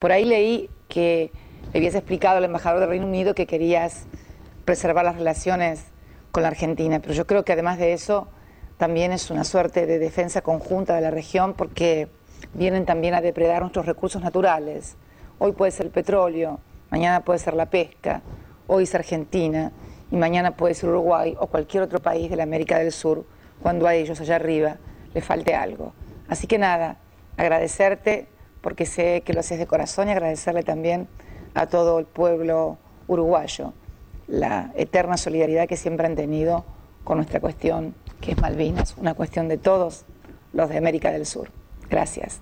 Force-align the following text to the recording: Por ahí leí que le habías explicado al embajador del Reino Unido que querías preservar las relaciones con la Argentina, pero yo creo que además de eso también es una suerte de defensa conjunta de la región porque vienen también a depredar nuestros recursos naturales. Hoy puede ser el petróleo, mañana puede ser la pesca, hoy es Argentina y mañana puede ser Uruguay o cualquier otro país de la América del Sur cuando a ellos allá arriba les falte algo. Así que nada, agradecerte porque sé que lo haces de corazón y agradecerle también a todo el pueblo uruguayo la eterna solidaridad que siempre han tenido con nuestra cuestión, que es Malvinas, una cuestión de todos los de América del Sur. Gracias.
Por 0.00 0.12
ahí 0.12 0.24
leí 0.24 0.70
que 0.88 1.30
le 1.74 1.78
habías 1.78 1.94
explicado 1.94 2.38
al 2.38 2.44
embajador 2.44 2.80
del 2.80 2.88
Reino 2.88 3.06
Unido 3.06 3.34
que 3.34 3.46
querías 3.46 4.06
preservar 4.64 5.04
las 5.04 5.16
relaciones 5.16 5.88
con 6.32 6.42
la 6.42 6.48
Argentina, 6.48 7.00
pero 7.00 7.12
yo 7.12 7.26
creo 7.26 7.44
que 7.44 7.52
además 7.52 7.76
de 7.76 7.92
eso 7.92 8.26
también 8.78 9.12
es 9.12 9.30
una 9.30 9.44
suerte 9.44 9.84
de 9.84 9.98
defensa 9.98 10.40
conjunta 10.40 10.94
de 10.94 11.02
la 11.02 11.10
región 11.10 11.52
porque 11.52 12.08
vienen 12.54 12.86
también 12.86 13.12
a 13.12 13.20
depredar 13.20 13.60
nuestros 13.60 13.84
recursos 13.84 14.22
naturales. 14.22 14.96
Hoy 15.38 15.52
puede 15.52 15.70
ser 15.70 15.84
el 15.84 15.92
petróleo, 15.92 16.60
mañana 16.88 17.22
puede 17.22 17.38
ser 17.38 17.52
la 17.52 17.66
pesca, 17.66 18.22
hoy 18.68 18.84
es 18.84 18.94
Argentina 18.94 19.70
y 20.10 20.16
mañana 20.16 20.56
puede 20.56 20.72
ser 20.72 20.88
Uruguay 20.88 21.36
o 21.38 21.48
cualquier 21.48 21.82
otro 21.82 22.00
país 22.00 22.30
de 22.30 22.36
la 22.36 22.44
América 22.44 22.78
del 22.78 22.92
Sur 22.92 23.26
cuando 23.62 23.86
a 23.86 23.94
ellos 23.94 24.18
allá 24.18 24.36
arriba 24.36 24.78
les 25.12 25.22
falte 25.22 25.54
algo. 25.54 25.92
Así 26.26 26.46
que 26.46 26.56
nada, 26.56 26.96
agradecerte 27.36 28.28
porque 28.60 28.86
sé 28.86 29.22
que 29.22 29.32
lo 29.32 29.40
haces 29.40 29.58
de 29.58 29.66
corazón 29.66 30.08
y 30.08 30.12
agradecerle 30.12 30.62
también 30.62 31.08
a 31.54 31.66
todo 31.66 31.98
el 31.98 32.06
pueblo 32.06 32.78
uruguayo 33.08 33.72
la 34.30 34.70
eterna 34.76 35.16
solidaridad 35.16 35.66
que 35.66 35.76
siempre 35.76 36.06
han 36.06 36.14
tenido 36.14 36.64
con 37.04 37.18
nuestra 37.18 37.40
cuestión, 37.40 37.94
que 38.20 38.32
es 38.32 38.38
Malvinas, 38.38 38.96
una 38.96 39.14
cuestión 39.14 39.48
de 39.48 39.58
todos 39.58 40.04
los 40.52 40.68
de 40.68 40.78
América 40.78 41.10
del 41.10 41.26
Sur. 41.26 41.50
Gracias. 41.88 42.40